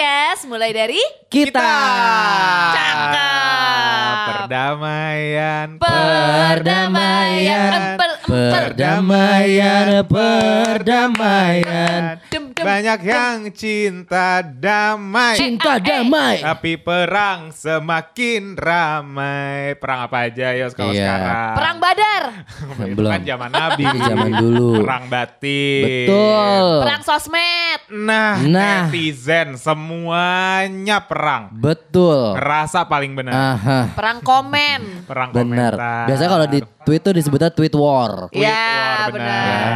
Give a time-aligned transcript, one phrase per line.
[0.00, 0.96] podcast mulai dari
[1.28, 1.76] Kita.
[2.72, 4.48] Cakep.
[4.48, 5.76] Perdamaian.
[5.76, 8.00] Perdamaian.
[8.00, 8.12] Empel.
[8.24, 12.16] Perdamaian, perdamaian.
[12.30, 15.34] Dem, dem, Banyak yang cinta damai.
[15.34, 16.38] Cinta eh, damai.
[16.38, 19.74] Tapi perang semakin ramai.
[19.74, 21.10] Perang apa aja ya kalau Iya.
[21.10, 21.54] sekarang?
[21.58, 22.22] Perang Badar,
[22.86, 23.10] Itu Belum.
[23.10, 23.82] kan zaman Nabi.
[23.82, 24.70] Zaman dulu.
[24.78, 25.82] Perang batin.
[26.06, 26.70] Betul.
[26.80, 27.80] perang sosmed.
[27.90, 28.86] Nah, Nah.
[28.86, 31.50] netizen semuanya perang.
[31.50, 32.38] Betul.
[32.38, 33.34] Ngerasa paling benar.
[33.58, 33.80] Aha.
[33.90, 35.02] Perang komen.
[35.02, 35.74] Perang Benar.
[35.74, 36.06] komentar.
[36.06, 38.30] Biasanya kalau di tweet tuh disebutnya tweet war.
[38.30, 38.62] Tweet Ya,
[39.02, 39.66] war, benar.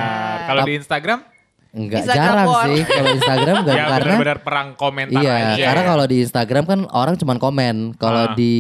[0.46, 1.34] Kalau di Instagram?
[1.74, 2.64] Enggak Instagram jarang war.
[2.64, 5.65] sih kalau Instagram enggak ya karena benar-benar perang komentar Iya, aja.
[5.65, 5.88] karena ya.
[5.91, 7.77] kalau di Instagram kan orang cuman komen.
[7.96, 8.32] Kalau Ah.
[8.32, 8.55] di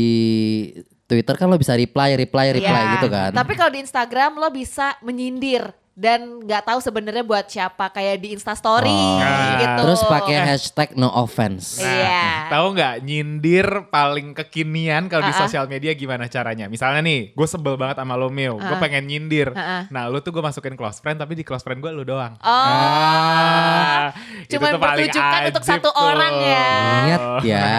[1.04, 2.92] Twitter kan lo bisa reply, reply, reply Iya.
[2.96, 3.30] gitu kan.
[3.30, 8.34] Tapi kalau di Instagram lo bisa menyindir dan nggak tahu sebenarnya buat siapa kayak di
[8.34, 9.14] Insta Story Oh.
[9.16, 9.56] Nah.
[9.56, 9.80] gitu.
[9.80, 11.78] Terus pakai hashtag no offense.
[11.78, 12.22] Nah, Iya.
[12.46, 15.42] Tahu nggak nyindir paling kekinian kalau di Ah-ah.
[15.44, 16.66] sosial media gimana caranya?
[16.66, 18.82] Misalnya nih, gue sebel banget sama lo Mil, gue Ah-ah.
[18.82, 19.48] pengen nyindir.
[19.50, 19.86] Ah-ah.
[19.88, 22.34] Nah, lu tuh gue masukin close friend, tapi di close friend gue lu doang.
[22.36, 22.50] Oh.
[22.50, 24.10] Ah,
[24.46, 25.94] Cuman bertujukan untuk satu tuh.
[25.94, 26.68] orang ya.
[27.00, 27.70] Ingat ya,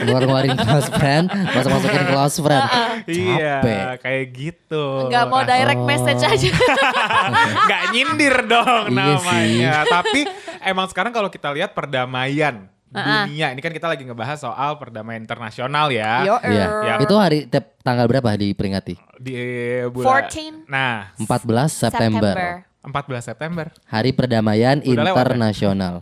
[0.00, 2.64] ngeluarin close friend, masuk masukin close friend.
[3.04, 3.82] Iya, Capek.
[4.00, 4.84] kayak gitu.
[5.10, 5.88] Nggak mau Nah, direct Oh.
[5.88, 6.48] message aja.
[7.68, 9.72] nggak nyindir dong Iya namanya.
[9.84, 10.20] Tapi
[10.62, 15.88] emang sekarang kalau kita lihat perdamaian dunia, ini kan kita lagi ngebahas soal perdamaian internasional
[15.88, 16.28] ya.
[16.28, 16.66] Yo, Iya.
[16.84, 16.94] Ya.
[17.00, 19.00] Itu hari tiap tanggal berapa diperingati?
[19.16, 19.32] Di
[19.88, 22.34] bulan 14 Nah, 14 September.
[22.82, 23.66] 14 September.
[23.86, 25.22] Hari Perdamaian Udah lewat ya?
[25.24, 25.94] Internasional.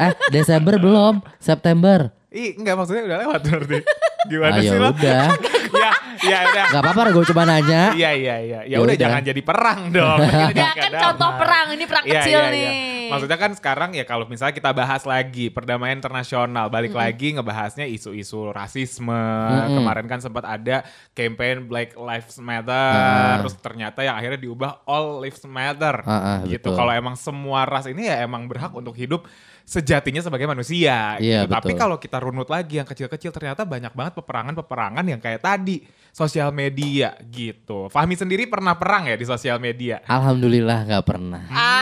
[0.00, 2.10] eh, Desember belum, September.
[2.28, 3.78] Ih, enggak maksudnya udah lewat berarti.
[4.30, 4.90] Gimana Ah, ya sih lo?
[4.90, 5.24] udah.
[5.80, 5.90] ya,
[6.20, 6.64] ya udah.
[6.68, 7.82] Gak apa-apa, gue cuma nanya.
[7.94, 8.60] Iya, iya, iya.
[8.66, 9.00] Ya Ya udah udah.
[9.00, 10.18] jangan jadi perang dong.
[10.52, 12.52] Ini Ya kan contoh perang, ini perang Iya, kecil iya.
[12.52, 12.68] nih.
[13.08, 18.52] Maksudnya kan sekarang ya kalau misalnya kita bahas lagi perdamaian internasional, balik lagi ngebahasnya isu-isu
[18.52, 19.08] rasisme.
[19.08, 19.80] Mm-mm.
[19.80, 23.40] Kemarin kan sempat ada campaign Black Lives Matter, Ah.
[23.40, 26.04] terus ternyata yang akhirnya diubah All Lives Matter.
[26.04, 26.76] Ah, ah, gitu.
[26.76, 29.24] Kalau emang semua ras ini ya emang berhak untuk hidup
[29.68, 31.52] sejatinya sebagai manusia Iya, gitu.
[31.52, 36.48] Tapi kalau kita runut lagi yang kecil-kecil ternyata banyak banget peperangan-peperangan yang kayak tadi sosial
[36.50, 37.92] media gitu.
[37.92, 40.00] Fahmi sendiri pernah perang ya di sosial media?
[40.08, 41.44] Alhamdulillah nggak pernah.
[41.52, 41.76] Ah.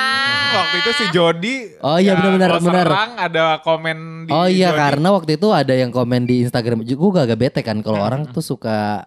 [0.47, 2.87] Waktu itu si Jody Oh iya, ya, benar-benar, benar.
[2.87, 4.81] serang ada komen di Oh iya Jody.
[4.81, 8.43] karena waktu itu ada yang komen di Instagram juga agak bete kan kalau orang tuh
[8.43, 9.07] suka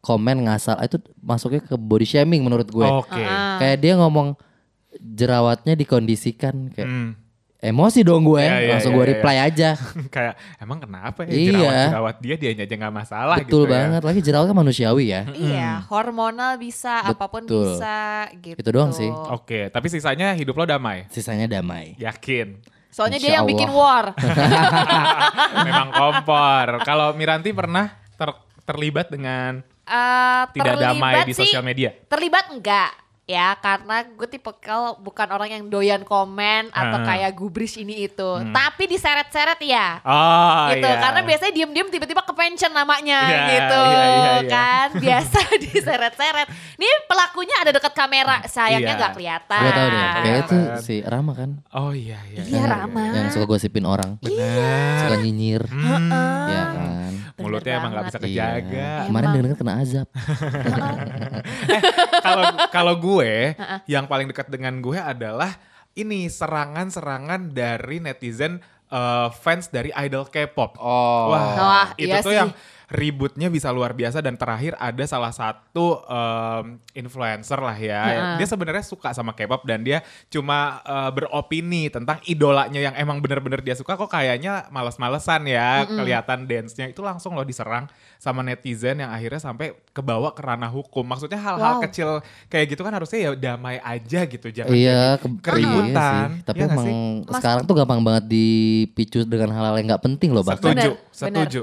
[0.00, 2.84] komen ngasal Ah, itu masuknya ke body shaming menurut gue.
[2.84, 3.20] Oke.
[3.20, 3.56] Ah.
[3.56, 4.36] Kayak dia ngomong
[4.92, 7.10] jerawatnya dikondisikan kayak Hmm.
[7.62, 9.12] Emosi dong gue Iya, iya, langsung iya, gue iya.
[9.14, 9.68] reply aja.
[10.14, 11.46] kayak emang kenapa ya Iya.
[11.48, 13.70] jerawat-jerawat dia dia aja nggak masalah Betul gitu ya.
[13.78, 15.22] banget lagi jerawat kan manusiawi ya.
[15.30, 17.72] Iya, hormonal bisa, apa pun Betul.
[17.72, 17.98] bisa
[18.36, 18.58] gitu.
[18.58, 19.06] Itu doang sih.
[19.30, 21.06] Oke, tapi sisanya hidup lo damai.
[21.08, 21.94] Sisanya damai.
[21.96, 22.58] Yakin.
[22.90, 23.52] Soalnya Insya dia yang Allah.
[23.56, 24.06] bikin war.
[25.64, 26.66] Memang kompor.
[26.82, 31.90] Kalau Miranti pernah ter- terlibat dengan Eh, tidak damai terlibat di sih, sosial media?
[32.06, 32.90] Terlibat enggak?
[33.24, 37.06] Ya, karena gue tipe kalau bukan orang yang doyan komen atau Ah.
[37.06, 38.30] kayak gubris ini itu.
[38.50, 40.02] Tapi diseret-seret ya.
[40.02, 40.98] Oh gitu iya.
[40.98, 44.50] karena biasanya diem-diem tiba-tiba ke pension namanya Iya, gitu iya, iya, iya.
[44.50, 48.98] kan biasa diseret-seret nih pelakunya ada dekat kamera sayangnya Iya.
[48.98, 50.82] nggak kelihatan Gue tau deh, kayak itu Kelihatan.
[50.82, 51.50] si Rama kan.
[51.72, 52.42] Oh iya iya.
[52.42, 53.04] Iya, Yang- Rama.
[53.12, 54.10] Yang suka gosipin orang.
[54.18, 54.98] Benar.
[55.00, 55.62] Suka nyinyir.
[55.64, 56.10] Hmm.
[56.48, 57.12] Ya kan.
[57.34, 58.66] Mulutnya emang nggak bisa kejaga.
[58.68, 59.06] Iya.
[59.06, 60.08] Kemarin denger kena azab.
[62.22, 63.11] Kalau kalau gue
[63.84, 65.52] yang paling dekat dengan gue adalah
[65.92, 70.80] ini serangan-serangan dari netizen eh, fans dari idol K-pop.
[70.80, 71.36] Oh.
[71.36, 72.38] Wah, Wah, itu iya tuh sih.
[72.40, 72.50] yang
[72.92, 76.64] ributnya bisa luar biasa dan terakhir ada salah satu em,
[76.94, 78.02] influencer lah ya.
[78.04, 78.34] Heeh.
[78.36, 83.58] Dia sebenarnya suka sama K-pop dan dia cuma eh, beropini tentang idolanya yang emang bener-bener
[83.58, 89.08] dia suka kok kayaknya males-malesan ya kelihatan dance-nya itu langsung loh diserang sama netizen yang
[89.08, 91.02] akhirnya sampai kebawa ke ranah hukum.
[91.02, 91.82] Maksudnya hal-hal Wow.
[91.82, 92.08] kecil
[92.46, 96.28] kayak gitu kan harusnya ya damai aja gitu jangan Iya, ke- keributan.
[96.28, 96.44] iya sih.
[96.44, 96.94] Tapi Iya nggak emang sih?
[97.32, 100.70] Sekarang tuh gampang banget dipicu dengan hal-hal yang nggak penting loh bahkan.
[100.70, 101.62] Setuju, Bener, setuju.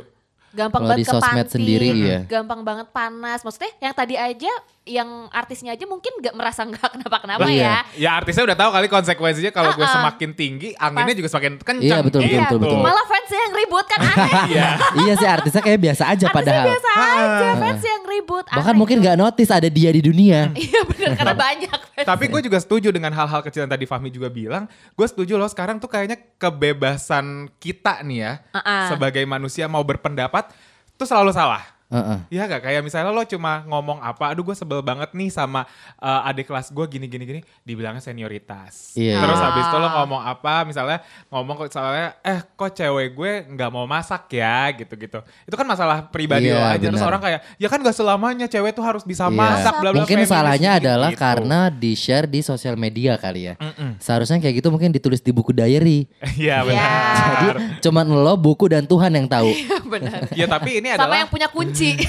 [0.52, 2.18] Gampang Kalau banget di sosmed kepancing, sendiri, iya.
[2.24, 4.52] gampang banget panas maksudnya yang tadi aja
[4.84, 7.62] yang artisnya aja mungkin nggak merasa nggak kenapa-kenapa Iya.
[7.62, 9.96] ya Ya artisnya udah tahu kali konsekuensinya kalau gue Ah, ah.
[10.02, 11.86] semakin tinggi, anginnya Pas- juga semakin kencang.
[11.86, 12.80] Iya, betul, betul, iya betul, betul.
[12.80, 14.70] malah fansnya yang ribut kan aneh Iya.
[15.00, 16.66] iya sih artisnya kayak biasa aja artisnya padahal.
[16.66, 19.06] biasa aja fans yang ribut Bahkan aneh mungkin gitu.
[19.08, 20.52] nggak notice ada dia di dunia.
[20.68, 21.80] iya benar karena banyak.
[22.04, 24.68] Tapi gue juga setuju dengan hal-hal kecil yang tadi Fahmi juga bilang.
[24.94, 28.34] Gue setuju loh sekarang tuh kayaknya kebebasan kita nih ya.
[28.52, 28.86] Ah, ah.
[28.92, 30.52] Sebagai manusia mau berpendapat
[31.00, 31.79] tuh selalu salah.
[31.90, 32.20] Heeh.
[32.30, 32.62] Iya gak?
[32.70, 35.66] Kayak misalnya lo cuma ngomong apa, aduh gue sebel banget nih sama
[35.98, 38.94] uh, adik kelas gue gini gini gini, dibilangnya senioritas.
[38.94, 39.46] Iya, Terus iya.
[39.50, 41.02] habis itu lo ngomong apa, misalnya
[41.34, 45.18] ngomong kok soalnya, eh kok cewek gue nggak mau masak ya, gitu-gitu.
[45.50, 46.86] Itu kan masalah pribadi Iya, lo aja.
[46.94, 47.10] Terus benar.
[47.10, 49.34] orang kayak, ya kan gak selamanya cewek tuh harus bisa Iya.
[49.34, 50.06] masak, bla bla.
[50.06, 50.82] Mungkin feminis salahnya gitu.
[50.86, 53.54] adalah karena di share di sosial media kali ya.
[53.58, 53.98] Mm-mm.
[53.98, 56.06] Seharusnya kayak gitu mungkin ditulis di buku diary.
[56.38, 56.94] Iya benar.
[57.34, 57.50] Jadi
[57.82, 59.50] cuman lo buku dan Tuhan yang tahu.
[59.94, 60.30] Benar.
[60.38, 61.79] Ya tapi ini Sama adalah yang punya kunci.
[61.82, 62.00] Iya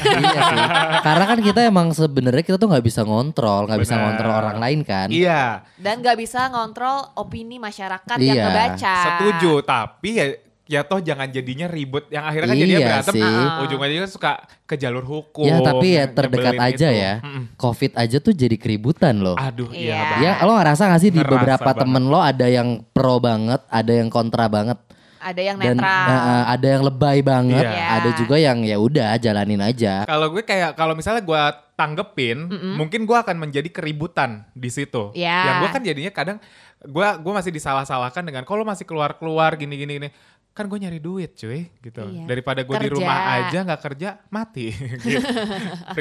[0.43, 0.59] sih.
[1.01, 4.81] Karena kan kita emang sebenarnya kita tuh nggak bisa ngontrol, nggak bisa ngontrol orang lain
[4.83, 5.09] kan.
[5.09, 8.27] Iya, Dan gak bisa ngontrol opini masyarakat Iya.
[8.27, 8.97] yang ngebaca.
[9.07, 9.53] setuju.
[9.63, 10.27] Tapi ya
[10.67, 13.27] ya toh jangan jadinya ribut yang akhirnya kan jadinya Iya berantem sih.
[13.61, 14.33] ujung-ujungnya kan suka
[14.65, 17.03] ke jalur hukum Ya tapi ya terdekat aja itu.
[17.03, 17.13] ya.
[17.57, 19.35] Covid aja tuh jadi keributan loh.
[19.35, 19.99] aduh iya, Iya.
[20.01, 20.23] banget.
[20.23, 21.81] Ya lo ngerasa gak sih di Ngerasa beberapa banget.
[21.83, 24.79] temen lo ada yang pro banget, ada yang kontra banget,
[25.21, 26.07] Ada yang dan netral.
[26.09, 27.85] eh, ada yang lebay banget, Iya.
[27.93, 30.03] ada juga yang ya udah jalanin aja.
[30.05, 31.43] kalau gue kayak kalau misalnya gue
[31.75, 32.39] tanggepin
[32.75, 35.45] mungkin gue akan menjadi keributan di situ Ya.
[35.45, 36.37] yang gue kan jadinya kadang
[36.79, 40.09] gue gue masih disalah-salahkan dengan kalau masih keluar-keluar gini gini
[40.51, 42.25] kan gue nyari duit cuy gitu Iya.
[42.27, 44.73] daripada gue di rumah aja nggak kerja mati
[45.05, 45.21] gitu.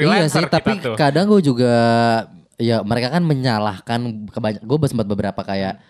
[0.00, 0.96] Iya sih, tapi tuh.
[0.96, 1.72] kadang gue juga
[2.56, 4.60] ya mereka kan menyalahkan kebanyak.
[4.60, 5.80] Gue sempat beberapa kayak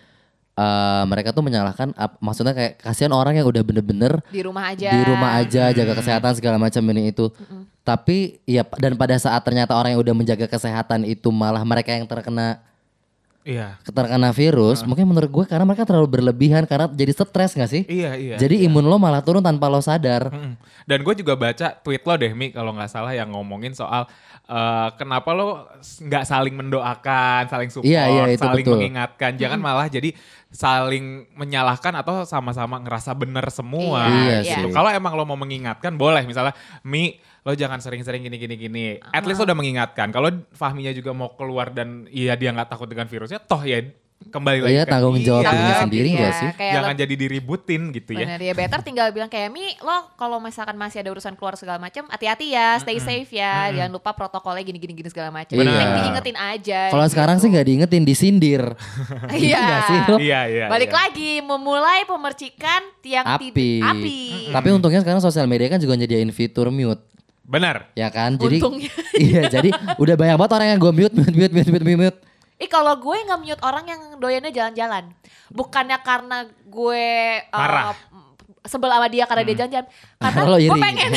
[0.53, 4.89] eh, mereka tuh menyalahkan, ap- maksudnya kayak kasihan orang yang udah bener-bener di rumah aja.
[4.89, 7.31] di rumah aja jaga kesehatan segala macam ini itu.
[7.81, 12.05] Tapi ya dan pada saat ternyata orang yang udah menjaga kesehatan itu malah mereka yang
[12.05, 12.61] terkena
[13.41, 17.81] iya terkena virus, mungkin menurut gue karena mereka terlalu berlebihan karena jadi stres gak sih?
[17.89, 20.29] iya iya Jadi imun lo malah turun tanpa lo sadar.
[20.29, 20.53] Mm-mm.
[20.85, 24.05] Dan gue juga baca tweet lo deh Mi kalau nggak salah yang ngomongin soal
[24.45, 28.77] eh, kenapa lo nggak saling mendoakan, saling support, Iya, iya, itu saling betul.
[28.77, 30.13] mengingatkan, jangan malah jadi
[30.51, 34.05] saling menyalahkan atau sama-sama ngerasa bener semua.
[34.11, 34.67] Iya gitu.
[34.67, 34.75] sih.
[34.75, 36.51] Kalau emang lo mau mengingatkan boleh, misalnya
[36.83, 38.85] Mi lo jangan sering-sering gini-gini gini.
[39.15, 40.11] At least lo udah mengingatkan.
[40.11, 43.79] Kalau Fahminya juga mau keluar dan iya dia nggak takut dengan virusnya, toh ya
[44.29, 45.51] kembali lagi Iya, ke tanggung jawab dia.
[45.51, 46.49] dirinya sendiri Iya, gak sih?
[46.53, 48.19] kayak Jangan lo- jadi diributin gitu ya.
[48.23, 51.81] Bener ya better tinggal bilang kayak Mi lo kalau misalkan masih ada urusan keluar segala
[51.81, 55.73] macam hati-hati ya stay safe ya jangan lupa protokolnya gini-gini gini segala macam Benar.
[55.73, 57.13] Penting diingetin aja Kalau gitu.
[57.17, 58.63] sekarang sih nggak diingetin, disindir.
[59.35, 60.17] iya lo?
[60.21, 60.65] Iya, iya.
[60.69, 60.99] balik iya.
[61.07, 63.81] lagi memulai pemercikan tiang Api.
[63.81, 64.19] api
[64.51, 67.01] Tapi untungnya sekarang sosial media kan juga nyediain fitur mute.
[67.41, 67.91] Benar.
[67.99, 68.39] Ya kan?
[68.39, 68.91] Jadi Untungnya.
[69.19, 69.69] iya, jadi
[69.99, 72.19] udah banyak banget orang yang gue mute, mute, mute, mute, mute, mute, mute.
[72.61, 75.09] Ih kalau gue nggak mute orang yang doyannya jalan-jalan,
[75.49, 77.05] bukannya karena gue
[77.49, 78.29] uh.
[78.61, 80.79] Sebel sama dia karena dia jalan-jalan, karena Lo gue iri.
[80.79, 81.09] pengen.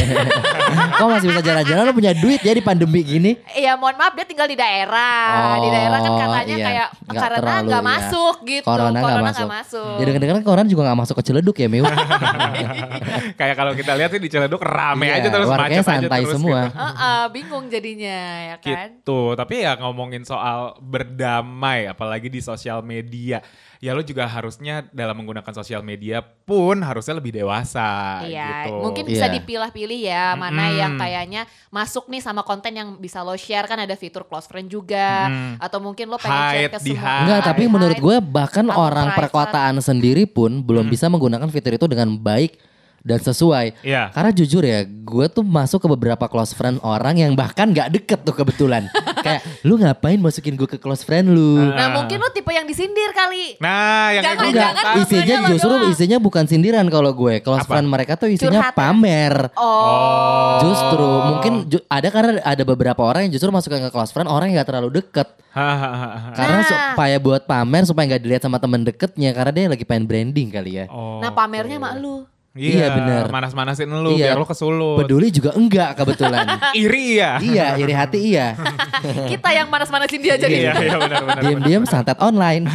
[0.97, 1.83] Kok masih bisa jalan-jalan?
[1.83, 3.37] Lo punya duit ya di pandemi gini?
[3.51, 6.65] Iya mohon maaf dia tinggal di daerah, di daerah kan Oh, katanya iya.
[6.65, 7.91] kayak Nggak karena terlalu, nggak iya.
[7.93, 9.49] masuk gitu, Corona nggak nggak masuk.
[9.51, 9.95] masuk.
[9.95, 11.85] Ya dengar-dengar orang juga gak masuk ke Ciledug ya, Mew.
[13.39, 16.33] Kayak kalau kita lihat sih di Ciledug rame Iya, aja terus macet aja santai terus
[16.35, 16.61] semua.
[16.65, 16.77] gitu.
[16.77, 18.89] Heeh, bingung jadinya ya kan.
[18.91, 19.21] Gitu.
[19.35, 23.45] Tapi ya ngomongin soal berdamai apalagi di sosial media.
[23.85, 28.81] Ya lo juga harusnya dalam menggunakan sosial media pun harusnya lebih dewasa Iya, gitu.
[28.81, 29.35] mungkin bisa Iya.
[29.37, 30.81] dipilah-pilih ya mana Mm-mm.
[30.81, 34.67] yang kayaknya masuk nih sama konten yang bisa lo share kan ada fitur close friend
[34.67, 35.61] juga Mm-mm.
[35.61, 36.97] atau mungkin lo pengen Hide, share ke semua.
[36.97, 37.21] hide.
[37.21, 37.73] Enggak, tapi Hide.
[37.73, 39.21] menurut gue bahkan orang private.
[39.21, 42.57] perkotaan sendiri pun belum bisa menggunakan fitur itu dengan baik
[43.05, 43.85] dan sesuai.
[43.85, 44.09] Iya.
[44.11, 48.25] Karena jujur ya, gue tuh masuk ke beberapa close friend orang yang bahkan gak deket
[48.25, 48.89] tuh kebetulan.
[49.25, 51.59] Kayak, lu ngapain masukin gue ke close friend lu?
[51.67, 53.57] Nah mungkin lo tipe yang disindir kali.
[53.57, 55.03] Nah, yang Jangan, gue Enggak, jangan, bilang.
[55.03, 55.91] isinya justru doang.
[55.91, 57.35] isinya bukan sindiran kalau gue.
[57.41, 57.71] Close Apa?
[57.71, 59.35] friend mereka tuh isinya Curhat pamer.
[59.55, 60.61] Oh.
[60.61, 64.49] Justru mungkin ju- ada karena ada beberapa orang yang justru masukkan ke close friend orang
[64.49, 65.29] yang gak terlalu deket.
[65.51, 66.35] Hahaha.
[66.35, 66.67] Karena Nah.
[66.67, 70.71] supaya buat pamer supaya nggak dilihat sama temen deketnya karena dia lagi pengen branding kali
[70.77, 70.85] ya.
[70.89, 72.27] Oh, Nah pamernya mak lu.
[72.55, 73.27] Iya, bener.
[73.35, 74.31] Manas-manasin lu Iya.
[74.31, 75.03] biar lu kesulut.
[75.03, 76.47] Peduli juga enggak kebetulan.
[76.87, 77.43] Iri ya.
[77.43, 78.55] iya, iri hati iya.
[79.31, 80.71] Kita yang manas-manasin dia jadi.
[80.71, 81.43] Iya, iya benar-benar.
[81.43, 82.71] Diam-diam santet online.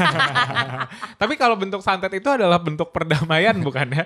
[1.21, 4.03] Tapi kalau bentuk santet itu adalah bentuk perdamaian bukan ya?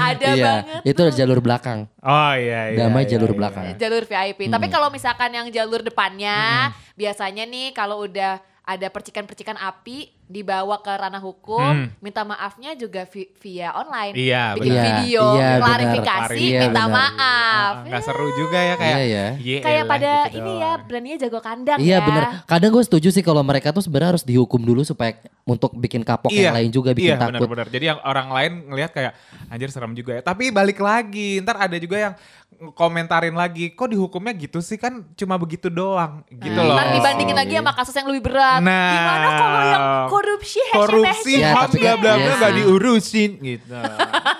[0.00, 0.80] ada iya, banget.
[0.88, 1.84] itu jalur belakang.
[2.00, 2.88] Oh iya iya.
[2.88, 3.36] Damai iya, jalur iya.
[3.36, 3.64] belakang.
[3.76, 4.40] jalur VIP.
[4.48, 10.90] Tapi kalau misalkan yang jalur depannya, biasanya nih kalau udah ada percikan-percikan api dibawa ke
[10.90, 11.86] ranah hukum, Hmm.
[12.02, 14.10] minta maafnya juga vi- via online.
[14.10, 14.82] Iya, Bikin benar.
[14.82, 15.62] video, Iya, benar.
[15.62, 16.96] klarifikasi, Iya, minta benar.
[16.98, 17.72] maaf.
[17.72, 18.96] Ah, Nggak seru juga ya kayak.
[18.98, 19.26] Iya, ya.
[19.38, 20.82] "Ye Kayak elah," pada gitu ini ya, doang.
[20.82, 21.98] beraninya jago kandang Iya ya.
[22.02, 22.24] bener.
[22.42, 25.14] Kadang gue setuju sih kalau mereka tuh sebenarnya harus dihukum dulu supaya
[25.46, 27.38] untuk bikin kapok yang lain juga bikin iya, takut.
[27.38, 27.70] benar-benar.
[27.70, 29.12] Jadi yang orang lain ngelihat kayak
[29.46, 30.22] anjir serem juga ya.
[30.26, 32.14] Tapi balik lagi, ntar ada juga yang
[32.72, 36.74] komentarin lagi, kok dihukumnya gitu sih kan cuma begitu doang, gitu Iya loh.
[36.74, 38.60] Ntar dibandingin lagi sama kasus yang lebih berat.
[38.60, 38.90] Nah.
[38.90, 42.58] Gimana kalau yang korupsi, korupsi Ya, ham tapi bla kan- bla iya bla nggak sih.
[42.58, 43.76] diurusin gitu.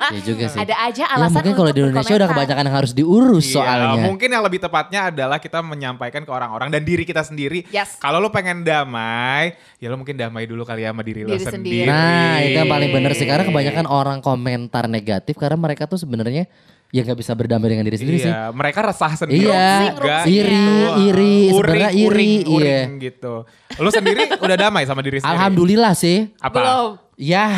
[0.06, 0.58] Ya juga sih.
[0.60, 4.02] Ada aja Ya alasan mungkin kalau di Indonesia udah kebanyakan yang harus diurus Iya, soalnya.
[4.04, 7.66] mungkin yang lebih tepatnya adalah kita menyampaikan ke orang-orang dan diri kita sendiri.
[7.68, 7.98] Yes.
[7.98, 11.42] Kalau lu pengen damai, ya lu mungkin damai dulu kali ya sama diri, lu Diri
[11.42, 11.82] sendiri.
[11.82, 11.90] sendiri.
[11.90, 16.46] Nah itu yang paling bener sih karena kebanyakan orang komentar negatif karena mereka tuh sebenarnya
[16.96, 18.32] ya nggak bisa berdamai dengan diri sendiri sih.
[18.32, 20.16] Iya, mereka resah sendiri Iya, juga.
[20.24, 20.72] Iri, gitu.
[21.12, 22.56] iri, sebenarnya Uring, iri, uring, iya.
[22.56, 23.34] uring gitu.
[23.76, 25.36] Lu sendiri udah damai sama diri sendiri?
[25.36, 26.32] Alhamdulillah sih.
[26.40, 26.56] Apa?
[26.56, 26.88] Belum.
[27.16, 27.48] Ya,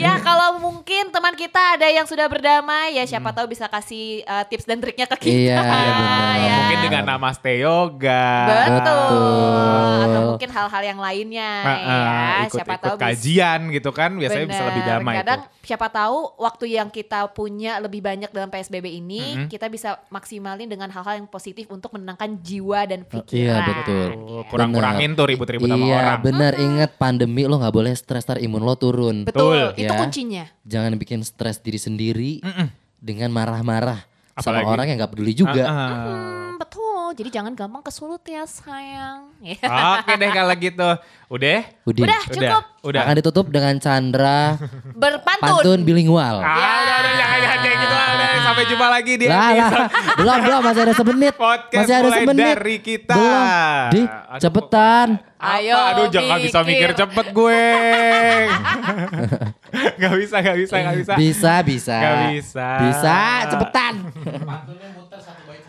[0.00, 4.48] Ya kalau mungkin teman kita ada yang sudah berdamai ya siapa tahu bisa kasih uh,
[4.48, 5.28] tips dan triknya ke kita.
[5.28, 6.36] Iya, benar.
[6.48, 6.56] ya.
[6.90, 8.26] Dengan namaste yoga.
[8.44, 8.74] Betul.
[8.74, 10.00] Betul.
[10.00, 12.02] Atau mungkin hal-hal yang lainnya ah, ya.
[12.42, 14.98] ikut, siapa ikut tahu bisa- kajian gitu kan biasanya bisa lebih Bener.
[14.98, 15.48] damai Kadang tuh.
[15.62, 20.88] siapa tahu waktu yang kita punya lebih banyak dalam PSBB ini kita bisa maksimalin dengan
[20.88, 23.30] hal-hal yang positif untuk menenangkan jiwa dan pikiran.
[23.30, 24.08] iya betul.
[24.46, 26.18] Kurang-kurangin tuh ribut-ribut sama Iya orang.
[26.20, 29.22] bener ingat pandemi lo nggak boleh stres ntar imun lo turun.
[29.22, 29.78] Betul, Betul.
[29.78, 29.98] itu Ya.
[29.98, 30.44] kuncinya.
[30.62, 32.40] Jangan bikin stres diri sendiri
[32.96, 34.02] dengan marah-marah
[34.34, 35.62] sama Apalagi- orang yang nggak peduli juga.
[35.62, 35.90] Ah, ah.
[35.90, 36.79] Hmm, betul.
[37.12, 39.34] Jadi jangan gampang kesulut ya sayang.
[39.40, 39.58] Ya.
[39.96, 40.90] Oke deh kalau gitu.
[41.28, 41.60] Udah?
[41.84, 42.02] Udah.
[42.02, 42.62] Udah cukup.
[42.80, 43.00] Udah.
[43.02, 44.56] Akan ditutup dengan Chandra
[45.02, 45.60] Berpantun.
[45.60, 46.38] pantun bilingual.
[46.38, 46.48] Ah,
[46.80, 48.08] udah, udah, jangan, jangan kayak gitu lah.
[48.08, 49.50] Udah, Sampai jumpa lagi di Lah, lah.
[49.52, 49.86] episode
[50.16, 51.34] belum belum masih ada semenit.
[51.46, 52.46] podcast masih ada mulai semenit.
[52.48, 53.14] dari kita.
[53.14, 53.46] Belum.
[53.88, 55.08] Di Aduh, cepetan.
[55.40, 55.90] Ayo, Apa?
[55.94, 56.68] Aduh, jangan bisa bikin.
[56.70, 57.62] mikir cepet gue.
[60.00, 61.12] gak bisa, gak bisa, gak bisa.
[61.14, 61.96] Bisa bisa.
[61.96, 62.68] Gak bisa.
[62.82, 63.94] Bisa cepetan.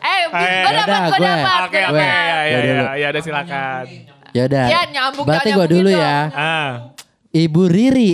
[0.02, 1.28] Eh, gue Eh, dapat, yaudah, gue gue.
[1.28, 1.62] dapat.
[1.62, 2.02] Oke, gua oke, Gue.
[2.02, 2.02] dapat.
[2.02, 3.84] ya, ya, Gue ya, ya, udah silakan.
[4.32, 4.66] Ya udah.
[4.66, 6.34] Ya, nyambung, Berarti gue dulu nyambungin ya.
[6.34, 6.70] Ah,
[7.32, 8.12] Ibu Riri.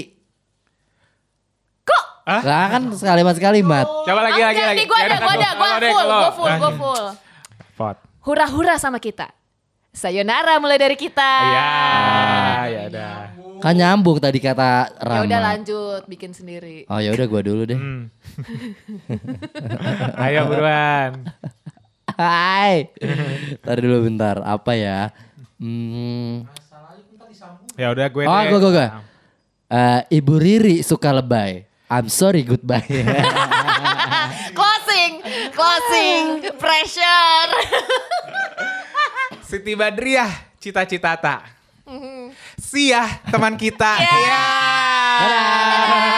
[1.83, 2.03] Kok?
[2.23, 2.41] Hah?
[2.43, 3.85] Lah kan sekalimat-sekalimat.
[4.03, 4.83] coba lagi, lagi, lagi.
[4.83, 6.75] gue ada, Ya, gue ada, gue full, gue full, gue Ah.
[6.75, 7.05] full.
[7.73, 7.97] Pot.
[8.21, 9.31] Hura-hura sama kita.
[9.89, 11.31] Sayonara mulai dari kita.
[11.41, 11.69] Iya,
[12.67, 13.15] ya udah.
[13.57, 15.23] Kan nyambung tadi kata Ya Rama.
[15.23, 16.85] udah lanjut, bikin sendiri.
[16.85, 17.73] Oh ya udah gue dulu deh.
[17.73, 18.13] Hmm.
[20.21, 21.25] Ayo buruan.
[22.17, 22.89] Hai.
[23.65, 24.41] Tadi dulu bentar.
[24.41, 25.13] Apa ya?
[25.61, 26.49] Hmm.
[27.77, 28.87] Ya udah gue Oh, gue gue gue.
[29.69, 31.69] Eh, Ibu Riri suka lebay.
[31.87, 32.83] I'm sorry goodbye.
[34.57, 35.21] closing,
[35.53, 36.23] closing,
[36.57, 37.49] pressure.
[39.45, 41.41] Siti Badriah, cita-cita tak.
[42.59, 43.93] Sia teman kita.
[44.01, 44.17] Ya.
[44.19, 44.45] Ya.
[45.21, 46.16] Dadah.